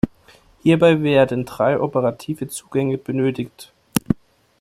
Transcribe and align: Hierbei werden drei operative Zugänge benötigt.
Hierbei 0.63 1.03
werden 1.03 1.45
drei 1.45 1.79
operative 1.79 2.47
Zugänge 2.47 2.97
benötigt. 2.97 3.71